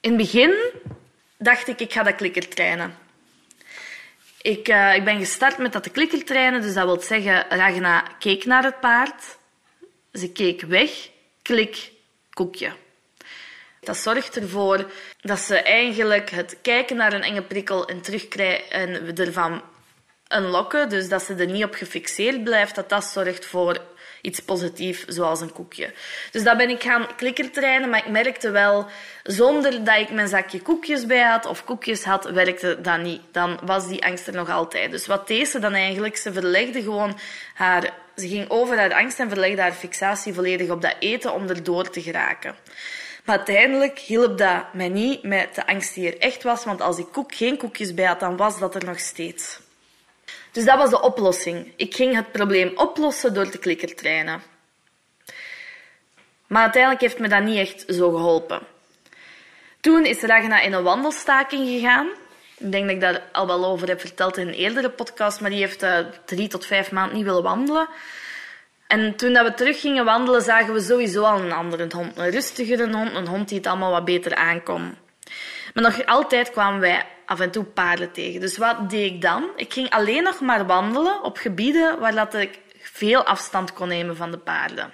In 0.00 0.10
het 0.10 0.18
begin 0.18 0.54
dacht 1.36 1.68
ik, 1.68 1.80
ik 1.80 1.92
ga 1.92 2.02
dat 2.02 2.14
klikker 2.14 2.48
trainen. 2.48 2.98
Ik, 4.40 4.68
uh, 4.68 4.94
ik 4.94 5.04
ben 5.04 5.18
gestart 5.18 5.58
met 5.58 5.72
dat 5.72 5.82
te 5.82 5.90
klikker 5.90 6.24
trainen, 6.24 6.62
dus 6.62 6.74
dat 6.74 6.84
wil 6.84 7.00
zeggen, 7.00 7.46
Ragna 7.48 8.04
keek 8.18 8.44
naar 8.44 8.64
het 8.64 8.80
paard. 8.80 9.36
Ze 10.12 10.32
keek 10.32 10.60
weg, 10.60 10.90
klik, 11.42 11.92
koekje. 12.30 12.72
Dat 13.80 13.96
zorgt 13.96 14.36
ervoor 14.36 14.90
dat 15.20 15.38
ze 15.38 15.56
eigenlijk 15.56 16.30
het 16.30 16.56
kijken 16.62 16.96
naar 16.96 17.12
een 17.12 17.22
enge 17.22 17.42
prikkel 17.42 17.88
en 17.88 18.00
terugkrijgen 18.00 18.70
en 18.70 19.16
ervan 19.16 19.62
unlocken, 20.28 20.88
dus 20.88 21.08
dat 21.08 21.22
ze 21.22 21.34
er 21.34 21.46
niet 21.46 21.64
op 21.64 21.74
gefixeerd 21.74 22.44
blijft, 22.44 22.74
dat 22.74 22.88
dat 22.88 23.04
zorgt 23.04 23.46
voor 23.46 23.80
iets 24.20 24.40
positiefs, 24.40 25.04
zoals 25.04 25.40
een 25.40 25.52
koekje. 25.52 25.92
Dus 26.30 26.42
dat 26.42 26.56
ben 26.56 26.70
ik 26.70 26.82
gaan 26.82 27.06
klikkertrainen, 27.16 27.90
maar 27.90 27.98
ik 27.98 28.10
merkte 28.10 28.50
wel, 28.50 28.86
zonder 29.22 29.84
dat 29.84 29.98
ik 29.98 30.10
mijn 30.10 30.28
zakje 30.28 30.60
koekjes 30.60 31.06
bij 31.06 31.22
had 31.22 31.46
of 31.46 31.64
koekjes 31.64 32.04
had, 32.04 32.30
werkte 32.30 32.80
dat 32.80 33.00
niet. 33.00 33.20
Dan 33.32 33.58
was 33.64 33.88
die 33.88 34.04
angst 34.04 34.26
er 34.26 34.34
nog 34.34 34.50
altijd. 34.50 34.90
Dus 34.90 35.06
wat 35.06 35.26
deed 35.26 35.48
ze 35.48 35.58
dan 35.58 35.72
eigenlijk? 35.72 36.16
Ze 36.16 36.32
verlegde 36.32 36.82
gewoon 36.82 37.18
haar... 37.54 37.92
Ze 38.16 38.28
ging 38.28 38.50
over 38.50 38.78
haar 38.78 38.94
angst 38.94 39.20
en 39.20 39.28
verlegde 39.28 39.60
haar 39.60 39.72
fixatie 39.72 40.34
volledig 40.34 40.70
op 40.70 40.82
dat 40.82 40.96
eten 40.98 41.32
om 41.32 41.48
erdoor 41.48 41.90
te 41.90 42.02
geraken. 42.02 42.54
Maar 43.24 43.36
uiteindelijk 43.36 43.98
hielp 43.98 44.38
dat 44.38 44.72
mij 44.72 44.88
niet 44.88 45.22
met 45.22 45.54
de 45.54 45.66
angst 45.66 45.94
die 45.94 46.06
er 46.06 46.18
echt 46.18 46.42
was, 46.42 46.64
want 46.64 46.80
als 46.80 46.98
ik 46.98 47.06
koek, 47.12 47.34
geen 47.34 47.56
koekjes 47.56 47.94
bij 47.94 48.04
had, 48.04 48.20
dan 48.20 48.36
was 48.36 48.58
dat 48.58 48.74
er 48.74 48.84
nog 48.84 48.98
steeds. 48.98 49.58
Dus 50.56 50.64
dat 50.64 50.76
was 50.76 50.90
de 50.90 51.00
oplossing. 51.00 51.72
Ik 51.76 51.94
ging 51.94 52.14
het 52.14 52.32
probleem 52.32 52.72
oplossen 52.74 53.34
door 53.34 53.48
te 53.48 53.58
klikkertrainen. 53.58 54.42
Maar 56.46 56.62
uiteindelijk 56.62 57.02
heeft 57.02 57.18
me 57.18 57.28
dat 57.28 57.42
niet 57.42 57.58
echt 57.58 57.84
zo 57.88 58.10
geholpen. 58.10 58.60
Toen 59.80 60.04
is 60.04 60.20
Ragna 60.20 60.60
in 60.60 60.72
een 60.72 60.82
wandelstaking 60.82 61.68
gegaan. 61.68 62.06
Ik 62.58 62.72
denk 62.72 62.84
dat 62.84 62.94
ik 62.94 63.00
daar 63.00 63.22
al 63.32 63.46
wel 63.46 63.64
over 63.64 63.88
heb 63.88 64.00
verteld 64.00 64.36
in 64.36 64.48
een 64.48 64.54
eerdere 64.54 64.90
podcast, 64.90 65.40
maar 65.40 65.50
die 65.50 65.58
heeft 65.58 65.82
uh, 65.82 65.98
drie 66.24 66.48
tot 66.48 66.66
vijf 66.66 66.90
maanden 66.90 67.16
niet 67.16 67.24
willen 67.24 67.42
wandelen. 67.42 67.88
En 68.86 69.16
toen 69.16 69.32
dat 69.32 69.46
we 69.46 69.54
terug 69.54 69.80
gingen 69.80 70.04
wandelen, 70.04 70.42
zagen 70.42 70.72
we 70.72 70.80
sowieso 70.80 71.22
al 71.22 71.40
een 71.40 71.52
andere 71.52 71.86
hond. 71.90 72.18
Een 72.18 72.30
rustigere 72.30 72.92
hond, 72.92 73.14
een 73.14 73.28
hond 73.28 73.48
die 73.48 73.58
het 73.58 73.66
allemaal 73.66 73.90
wat 73.90 74.04
beter 74.04 74.34
aankon. 74.34 74.96
Maar 75.74 75.84
nog 75.84 76.06
altijd 76.06 76.50
kwamen 76.50 76.80
wij 76.80 77.06
af 77.26 77.40
en 77.40 77.50
toe 77.50 77.64
paarden 77.64 78.12
tegen. 78.12 78.40
Dus 78.40 78.56
wat 78.58 78.90
deed 78.90 79.12
ik 79.12 79.20
dan? 79.20 79.50
Ik 79.56 79.72
ging 79.72 79.90
alleen 79.90 80.22
nog 80.22 80.40
maar 80.40 80.66
wandelen 80.66 81.22
op 81.22 81.36
gebieden 81.36 81.98
waar 81.98 82.14
dat 82.14 82.34
ik 82.34 82.58
veel 82.80 83.24
afstand 83.24 83.72
kon 83.72 83.88
nemen 83.88 84.16
van 84.16 84.30
de 84.30 84.38
paarden. 84.38 84.92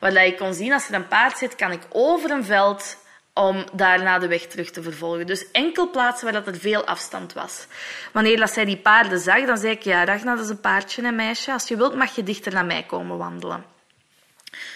Waar 0.00 0.14
dat 0.14 0.24
ik 0.24 0.36
kon 0.36 0.54
zien, 0.54 0.72
als 0.72 0.88
er 0.88 0.94
een 0.94 1.08
paard 1.08 1.38
zit, 1.38 1.54
kan 1.54 1.72
ik 1.72 1.82
over 1.88 2.30
een 2.30 2.44
veld 2.44 2.96
om 3.34 3.64
daarna 3.72 4.18
de 4.18 4.28
weg 4.28 4.46
terug 4.46 4.70
te 4.70 4.82
vervolgen. 4.82 5.26
Dus 5.26 5.50
enkel 5.50 5.90
plaatsen 5.90 6.24
waar 6.24 6.42
dat 6.42 6.54
er 6.54 6.60
veel 6.60 6.84
afstand 6.84 7.32
was. 7.32 7.66
Wanneer 8.12 8.36
dat 8.36 8.50
zij 8.50 8.64
die 8.64 8.76
paarden 8.76 9.18
zag, 9.18 9.44
dan 9.44 9.58
zei 9.58 9.72
ik, 9.72 9.82
ja, 9.82 10.04
Ragnar, 10.04 10.36
dat 10.36 10.44
is 10.44 10.50
een 10.50 10.60
paardje 10.60 11.02
en 11.02 11.16
meisje. 11.16 11.52
Als 11.52 11.68
je 11.68 11.76
wilt, 11.76 11.94
mag 11.94 12.14
je 12.14 12.22
dichter 12.22 12.52
naar 12.52 12.66
mij 12.66 12.82
komen 12.82 13.18
wandelen. 13.18 13.77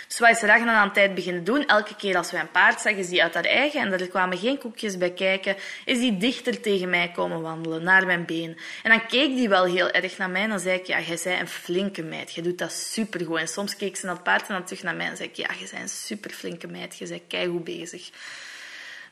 Dus 0.08 0.18
wat 0.18 0.30
is 0.30 0.40
Ragnar 0.40 0.74
aan 0.74 0.86
een 0.86 0.92
tijd 0.92 1.14
beginnen 1.14 1.44
doen? 1.44 1.66
Elke 1.66 1.96
keer 1.96 2.16
als 2.16 2.30
wij 2.30 2.40
een 2.40 2.50
paard 2.50 2.80
zagen, 2.80 2.98
is 2.98 3.08
die 3.08 3.22
uit 3.22 3.34
haar 3.34 3.44
eigen, 3.44 3.80
en 3.80 3.92
er 3.92 4.08
kwamen 4.08 4.38
geen 4.38 4.58
koekjes 4.58 4.98
bij 4.98 5.12
kijken, 5.12 5.56
is 5.84 5.98
die 5.98 6.16
dichter 6.16 6.60
tegen 6.60 6.90
mij 6.90 7.10
komen 7.10 7.40
wandelen, 7.40 7.82
naar 7.82 8.06
mijn 8.06 8.24
been. 8.24 8.58
En 8.82 8.90
dan 8.90 9.06
keek 9.06 9.36
die 9.36 9.48
wel 9.48 9.64
heel 9.64 9.90
erg 9.90 10.18
naar 10.18 10.30
mij 10.30 10.42
en 10.42 10.48
dan 10.48 10.60
zei 10.60 10.78
ik, 10.78 10.86
ja, 10.86 11.00
jij 11.00 11.18
bent 11.24 11.40
een 11.40 11.48
flinke 11.48 12.02
meid, 12.02 12.34
je 12.34 12.42
doet 12.42 12.58
dat 12.58 12.72
supergoed. 12.72 13.38
En 13.38 13.48
soms 13.48 13.76
keek 13.76 13.96
ze 13.96 14.06
naar 14.06 14.14
het 14.14 14.24
paard 14.24 14.48
en 14.48 14.54
dan 14.54 14.64
terug 14.64 14.82
naar 14.82 14.96
mij 14.96 15.06
en 15.06 15.16
zei 15.16 15.28
ik, 15.28 15.36
ja, 15.36 15.48
je 15.58 15.68
bent 15.70 15.82
een 15.82 15.88
superflinke 15.88 16.66
meid, 16.66 16.98
je 16.98 17.08
bent 17.08 17.22
keigoed 17.28 17.64
bezig. 17.64 18.10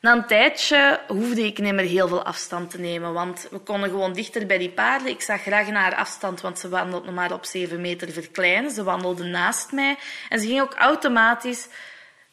Na 0.01 0.11
een 0.15 0.25
tijdje 0.27 0.99
hoefde 1.07 1.45
ik 1.45 1.57
niet 1.57 1.73
meer 1.73 1.85
heel 1.85 2.07
veel 2.07 2.23
afstand 2.23 2.69
te 2.69 2.79
nemen, 2.79 3.13
want 3.13 3.47
we 3.51 3.59
konden 3.59 3.89
gewoon 3.89 4.13
dichter 4.13 4.45
bij 4.45 4.57
die 4.57 4.69
paarden. 4.69 5.07
Ik 5.07 5.21
zag 5.21 5.41
graag 5.41 5.67
naar 5.67 5.95
afstand, 5.95 6.41
want 6.41 6.59
ze 6.59 6.69
wandelden 6.69 7.13
maar 7.13 7.33
op 7.33 7.45
zeven 7.45 7.81
meter 7.81 8.11
verkleinen. 8.11 8.71
Ze 8.71 8.83
wandelden 8.83 9.29
naast 9.29 9.71
mij 9.71 9.97
en 10.29 10.39
ze 10.39 10.47
ging 10.47 10.61
ook 10.61 10.73
automatisch, 10.73 11.67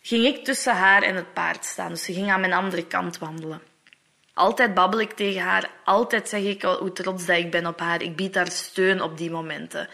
ging 0.01 0.25
ik 0.25 0.45
tussen 0.45 0.75
haar 0.75 1.03
en 1.03 1.15
het 1.15 1.33
paard 1.33 1.65
staan. 1.65 1.89
Dus 1.89 2.05
ze 2.05 2.13
ging 2.13 2.31
aan 2.31 2.41
mijn 2.41 2.53
andere 2.53 2.87
kant 2.87 3.19
wandelen. 3.19 3.63
Altijd 4.35 4.75
babbel 4.75 5.01
ik 5.01 5.13
tegen 5.13 5.43
haar, 5.43 5.71
altijd 5.85 6.29
zeg 6.29 6.43
ik 6.43 6.63
hoe 6.63 6.93
trots 6.93 7.27
dat 7.27 7.37
ik 7.37 7.51
ben 7.51 7.67
op 7.67 7.81
haar. 7.81 8.03
Ik 8.03 8.17
bied 8.17 8.35
haar 8.35 8.51
steun 8.51 9.03
op 9.03 9.19
die 9.19 9.31
momenten. 9.31 9.89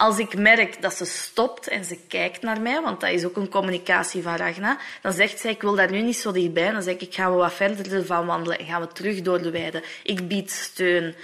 Als 0.00 0.18
ik 0.18 0.36
merk 0.36 0.82
dat 0.82 0.94
ze 0.94 1.04
stopt 1.04 1.68
en 1.68 1.84
ze 1.84 1.98
kijkt 2.08 2.42
naar 2.42 2.60
mij, 2.60 2.82
want 2.82 3.00
dat 3.00 3.10
is 3.10 3.24
ook 3.24 3.36
een 3.36 3.48
communicatie 3.48 4.22
van 4.22 4.36
Ragna, 4.36 4.78
dan 5.02 5.12
zegt 5.12 5.40
zij, 5.40 5.50
ik 5.50 5.62
wil 5.62 5.74
daar 5.74 5.90
nu 5.90 6.00
niet 6.00 6.16
zo 6.16 6.32
dichtbij. 6.32 6.70
Dan 6.70 6.82
zeg 6.82 6.94
ik, 6.94 7.00
ik 7.00 7.14
ga 7.14 7.30
we 7.30 7.36
wat 7.36 7.52
verder 7.52 7.94
ervan 7.94 8.26
wandelen 8.26 8.58
en 8.58 8.66
gaan 8.66 8.80
we 8.80 8.86
terug 8.86 9.22
door 9.22 9.42
de 9.42 9.50
weide. 9.50 9.82
Ik 10.02 10.28
bied 10.28 10.50
steun. 10.50 11.14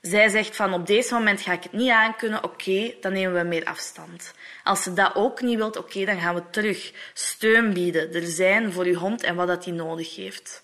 Zij 0.00 0.28
zegt 0.28 0.56
van, 0.56 0.72
op 0.72 0.86
deze 0.86 1.14
moment 1.14 1.40
ga 1.40 1.52
ik 1.52 1.62
het 1.62 1.72
niet 1.72 1.90
aankunnen, 1.90 2.44
oké, 2.44 2.94
dan 3.00 3.12
nemen 3.12 3.34
we 3.34 3.48
meer 3.48 3.64
afstand. 3.64 4.34
Als 4.64 4.82
ze 4.82 4.92
dat 4.92 5.14
ook 5.14 5.40
niet 5.40 5.56
wilt, 5.56 5.76
oké, 5.76 6.04
dan 6.04 6.20
gaan 6.20 6.34
we 6.34 6.42
terug 6.50 6.92
steun 7.14 7.72
bieden, 7.72 8.14
er 8.14 8.26
zijn 8.26 8.72
voor 8.72 8.84
uw 8.84 8.98
hond 8.98 9.22
en 9.22 9.34
wat 9.34 9.46
dat 9.46 9.64
hij 9.64 9.74
nodig 9.74 10.16
heeft. 10.16 10.62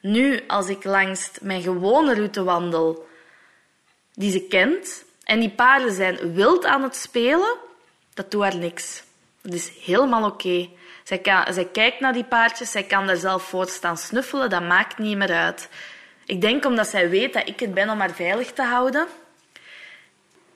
Nu, 0.00 0.40
als 0.46 0.68
ik 0.68 0.84
langs 0.84 1.30
mijn 1.40 1.62
gewone 1.62 2.14
route 2.14 2.42
wandel, 2.42 3.06
die 4.14 4.30
ze 4.30 4.40
kent, 4.40 5.04
en 5.32 5.40
die 5.40 5.50
paarden 5.50 5.92
zijn 5.92 6.34
wild 6.34 6.64
aan 6.64 6.82
het 6.82 6.96
spelen, 6.96 7.56
dat 8.14 8.30
doet 8.30 8.42
haar 8.42 8.56
niks. 8.56 9.02
Dat 9.42 9.52
is 9.52 9.70
helemaal 9.84 10.24
oké. 10.24 10.68
Zij, 11.04 11.20
zij 11.50 11.68
kijkt 11.72 12.00
naar 12.00 12.12
die 12.12 12.24
paardjes, 12.24 12.70
zij 12.70 12.82
kan 12.82 13.06
daar 13.06 13.16
zelf 13.16 13.42
voor 13.42 13.66
staan 13.68 13.96
snuffelen, 13.96 14.50
dat 14.50 14.62
maakt 14.62 14.98
niet 14.98 15.16
meer 15.16 15.32
uit. 15.32 15.68
Ik 16.26 16.40
denk 16.40 16.64
omdat 16.64 16.86
zij 16.86 17.10
weet 17.10 17.32
dat 17.32 17.48
ik 17.48 17.60
het 17.60 17.74
ben 17.74 17.90
om 17.90 17.98
haar 17.98 18.10
veilig 18.10 18.52
te 18.52 18.62
houden. 18.62 19.06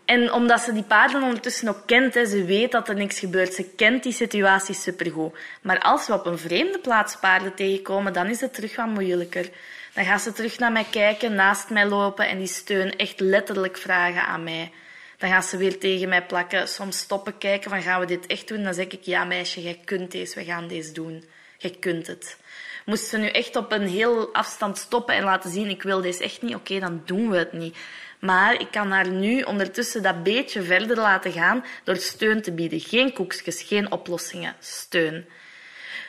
En 0.04 0.32
omdat 0.32 0.60
ze 0.60 0.72
die 0.72 0.82
paarden 0.82 1.22
ondertussen 1.22 1.68
ook 1.68 1.82
kent, 1.86 2.14
hè, 2.14 2.26
ze 2.26 2.44
weet 2.44 2.72
dat 2.72 2.88
er 2.88 2.94
niks 2.94 3.18
gebeurt. 3.18 3.54
Ze 3.54 3.64
kent 3.64 4.02
die 4.02 4.12
situatie 4.12 4.74
supergoed. 4.74 5.38
Maar 5.62 5.78
als 5.78 6.06
we 6.06 6.12
op 6.12 6.26
een 6.26 6.38
vreemde 6.38 6.78
plaats 6.78 7.16
paarden 7.16 7.54
tegenkomen, 7.54 8.12
dan 8.12 8.26
is 8.26 8.40
het 8.40 8.54
terug 8.54 8.76
wat 8.76 8.86
moeilijker. 8.86 9.50
Dan 9.96 10.04
gaat 10.04 10.22
ze 10.22 10.32
terug 10.32 10.58
naar 10.58 10.72
mij 10.72 10.86
kijken, 10.90 11.34
naast 11.34 11.70
mij 11.70 11.86
lopen 11.86 12.28
en 12.28 12.38
die 12.38 12.46
steun 12.46 12.96
echt 12.96 13.20
letterlijk 13.20 13.76
vragen 13.76 14.26
aan 14.26 14.44
mij. 14.44 14.72
Dan 15.18 15.30
gaat 15.30 15.44
ze 15.46 15.56
weer 15.56 15.78
tegen 15.78 16.08
mij 16.08 16.26
plakken, 16.26 16.68
soms 16.68 16.98
stoppen 16.98 17.38
kijken 17.38 17.70
van 17.70 17.82
gaan 17.82 18.00
we 18.00 18.06
dit 18.06 18.26
echt 18.26 18.48
doen? 18.48 18.62
Dan 18.62 18.74
zeg 18.74 18.86
ik 18.86 19.02
ja 19.02 19.24
meisje, 19.24 19.62
jij 19.62 19.80
kunt 19.84 20.10
deze, 20.10 20.38
we 20.38 20.44
gaan 20.44 20.68
deze 20.68 20.92
doen. 20.92 21.24
Jij 21.58 21.70
kunt 21.80 22.06
het. 22.06 22.36
Moest 22.84 23.06
ze 23.06 23.18
nu 23.18 23.28
echt 23.28 23.56
op 23.56 23.72
een 23.72 23.88
heel 23.88 24.34
afstand 24.34 24.78
stoppen 24.78 25.14
en 25.14 25.24
laten 25.24 25.50
zien 25.50 25.68
ik 25.68 25.82
wil 25.82 26.00
deze 26.00 26.22
echt 26.22 26.42
niet, 26.42 26.54
oké, 26.54 26.78
dan 26.78 27.02
doen 27.04 27.30
we 27.30 27.36
het 27.36 27.52
niet. 27.52 27.76
Maar 28.18 28.60
ik 28.60 28.70
kan 28.70 28.90
haar 28.90 29.10
nu 29.10 29.42
ondertussen 29.42 30.02
dat 30.02 30.22
beetje 30.22 30.62
verder 30.62 30.96
laten 30.96 31.32
gaan 31.32 31.64
door 31.84 31.96
steun 31.96 32.42
te 32.42 32.52
bieden. 32.52 32.80
Geen 32.80 33.12
koekjes, 33.12 33.62
geen 33.62 33.92
oplossingen, 33.92 34.54
steun. 34.58 35.26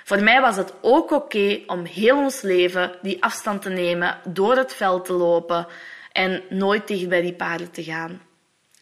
Voor 0.08 0.24
mij 0.24 0.42
was 0.42 0.56
het 0.56 0.74
ook 0.82 1.12
oké 1.12 1.60
om 1.66 1.86
heel 1.86 2.18
ons 2.18 2.42
leven 2.42 2.92
die 3.02 3.24
afstand 3.24 3.62
te 3.62 3.70
nemen, 3.70 4.18
door 4.24 4.56
het 4.56 4.74
veld 4.74 5.06
te 5.06 5.14
lopen 5.14 5.68
en 6.12 6.44
nooit 6.50 6.88
dicht 6.88 7.10
bij 7.10 7.22
die 7.22 7.34
paarden 7.34 7.72
te 7.72 7.84
gaan. 7.84 8.22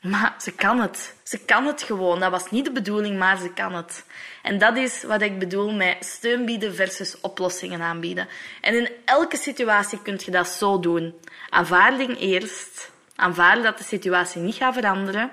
Maar 0.02 0.36
ze 0.40 0.52
kan 0.52 0.80
het. 0.80 1.16
Ze 1.24 1.46
kan 1.46 1.66
het 1.66 1.84
gewoon. 1.84 2.20
Dat 2.20 2.32
was 2.32 2.52
niet 2.52 2.66
de 2.66 2.72
bedoeling, 2.72 3.18
maar 3.18 3.38
ze 3.38 3.54
kan 3.54 3.74
het. 3.74 4.06
En 4.42 4.58
dat 4.58 4.78
is 4.78 5.04
wat 5.04 5.22
ik 5.22 5.40
bedoel 5.40 5.74
met 5.74 6.06
steun 6.06 6.46
bieden 6.46 6.76
versus 6.76 7.22
oplossingen 7.22 7.82
aanbieden. 7.82 8.28
En 8.62 8.76
in 8.76 8.90
elke 9.06 9.38
situatie 9.38 10.02
kun 10.02 10.20
je 10.26 10.32
dat 10.32 10.48
zo 10.48 10.80
doen. 10.80 11.14
Aanvaarding 11.50 12.20
eerst. 12.20 12.92
Aanvaarden 13.16 13.64
dat 13.64 13.78
de 13.78 13.84
situatie 13.84 14.42
niet 14.42 14.56
gaat 14.56 14.74
veranderen. 14.74 15.32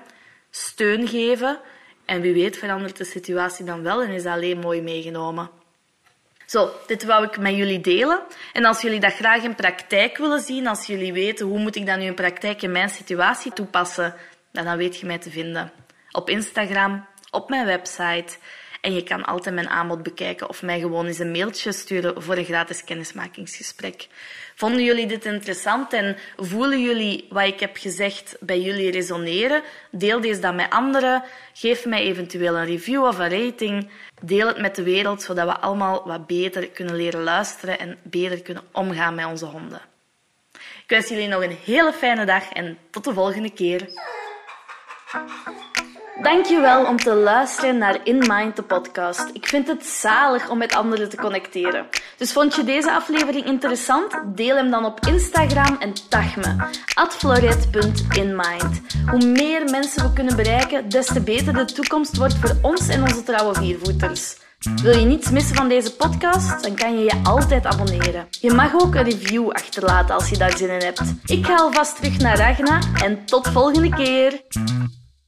Steun 0.49 1.07
geven. 1.07 1.59
En 2.05 2.21
wie 2.21 2.33
weet 2.33 2.57
verandert 2.57 2.97
de 2.97 3.05
situatie 3.05 3.65
dan 3.65 3.83
wel 3.83 4.01
en 4.01 4.09
is 4.09 4.25
alleen 4.25 4.59
mooi 4.59 4.81
meegenomen. 4.81 5.61
Zo, 6.45 6.71
dit 6.87 7.03
wou 7.03 7.25
ik 7.25 7.37
met 7.37 7.55
jullie 7.55 7.81
delen. 7.81 8.21
En 8.53 8.65
als 8.65 8.81
jullie 8.81 8.99
dat 8.99 9.13
graag 9.13 9.43
in 9.43 9.55
praktijk 9.55 10.17
willen 10.17 10.39
zien, 10.39 10.67
als 10.67 10.85
jullie 10.85 11.13
weten 11.13 11.45
hoe 11.45 11.59
moet 11.59 11.75
ik 11.75 11.85
dat 11.85 11.97
nu 11.97 12.05
in 12.05 12.15
praktijk 12.15 12.61
in 12.61 12.71
mijn 12.71 12.89
situatie 12.89 13.53
toepassen, 13.53 14.15
dan 14.51 14.77
weet 14.77 14.97
je 14.99 15.05
mij 15.05 15.17
te 15.17 15.29
vinden. 15.29 15.71
Op 16.11 16.29
Instagram, 16.29 17.05
op 17.31 17.49
mijn 17.49 17.65
website 17.65 18.37
En 18.83 18.93
je 18.93 19.03
kan 19.03 19.25
altijd 19.25 19.55
mijn 19.55 19.69
aanbod 19.69 20.03
bekijken 20.03 20.49
of 20.49 20.61
mij 20.61 20.79
gewoon 20.79 21.05
eens 21.05 21.19
een 21.19 21.31
mailtje 21.31 21.71
sturen 21.71 22.23
voor 22.23 22.37
een 22.37 22.45
gratis 22.45 22.83
kennismakingsgesprek. 22.83 24.07
Vonden 24.55 24.83
jullie 24.83 25.07
dit 25.07 25.25
interessant 25.25 25.93
en 25.93 26.17
voelen 26.37 26.81
jullie 26.81 27.27
wat 27.29 27.43
ik 27.43 27.59
heb 27.59 27.77
gezegd 27.77 28.35
bij 28.39 28.61
jullie 28.61 28.91
resoneren? 28.91 29.61
Deel 29.91 30.21
deze 30.21 30.39
dan 30.39 30.55
met 30.55 30.69
anderen. 30.69 31.23
Geef 31.53 31.85
mij 31.85 32.01
eventueel 32.01 32.55
een 32.55 32.65
review 32.65 33.03
of 33.03 33.17
een 33.17 33.29
rating. 33.29 33.89
Deel 34.21 34.47
het 34.47 34.59
met 34.59 34.75
de 34.75 34.83
wereld, 34.83 35.21
zodat 35.21 35.47
we 35.47 35.59
allemaal 35.59 36.07
wat 36.07 36.27
beter 36.27 36.69
kunnen 36.69 36.95
leren 36.95 37.23
luisteren 37.23 37.79
en 37.79 37.97
beter 38.01 38.41
kunnen 38.41 38.63
omgaan 38.71 39.15
met 39.15 39.25
onze 39.25 39.45
honden. 39.45 39.81
Ik 40.53 40.83
wens 40.87 41.07
jullie 41.07 41.27
nog 41.27 41.43
een 41.43 41.57
hele 41.65 41.93
fijne 41.93 42.25
dag 42.25 42.51
en 42.51 42.77
tot 42.89 43.03
de 43.03 43.13
volgende 43.13 43.51
keer. 43.51 43.89
Dankjewel 46.21 46.85
om 46.85 46.97
te 46.97 47.13
luisteren 47.13 47.77
naar 47.77 47.99
In 48.03 48.17
Mind, 48.27 48.55
de 48.55 48.63
podcast. 48.63 49.29
Ik 49.33 49.47
vind 49.47 49.67
het 49.67 49.85
zalig 49.85 50.49
om 50.49 50.57
met 50.57 50.75
anderen 50.75 51.09
te 51.09 51.17
connecteren. 51.17 51.87
Dus 52.17 52.31
vond 52.31 52.55
je 52.55 52.63
deze 52.63 52.91
aflevering 52.91 53.45
interessant? 53.45 54.21
Deel 54.25 54.55
hem 54.55 54.71
dan 54.71 54.85
op 54.85 54.99
Instagram 55.07 55.77
en 55.79 55.93
tag 56.09 56.35
me. 56.35 56.55
floret.inmind. 57.09 58.81
Hoe 59.09 59.25
meer 59.25 59.69
mensen 59.69 60.03
we 60.03 60.13
kunnen 60.13 60.35
bereiken, 60.35 60.89
des 60.89 61.05
te 61.05 61.21
beter 61.21 61.53
de 61.53 61.65
toekomst 61.65 62.17
wordt 62.17 62.37
voor 62.37 62.55
ons 62.61 62.87
en 62.87 63.01
onze 63.01 63.23
trouwe 63.23 63.53
viervoeters. 63.53 64.37
Wil 64.81 64.97
je 64.97 65.05
niets 65.05 65.29
missen 65.29 65.55
van 65.55 65.67
deze 65.67 65.95
podcast? 65.95 66.63
Dan 66.63 66.75
kan 66.75 66.97
je 66.97 67.03
je 67.03 67.19
altijd 67.23 67.65
abonneren. 67.65 68.27
Je 68.29 68.53
mag 68.53 68.73
ook 68.73 68.95
een 68.95 69.03
review 69.03 69.49
achterlaten 69.51 70.15
als 70.15 70.29
je 70.29 70.37
daar 70.37 70.57
zin 70.57 70.69
in 70.69 70.85
hebt. 70.85 71.01
Ik 71.25 71.45
ga 71.45 71.55
alvast 71.55 71.95
terug 71.95 72.17
naar 72.17 72.37
Ragna 72.37 72.79
en 73.03 73.25
tot 73.25 73.47
volgende 73.47 73.89
keer. 73.89 74.41